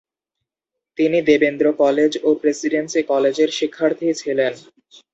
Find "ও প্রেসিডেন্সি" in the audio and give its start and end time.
2.23-3.01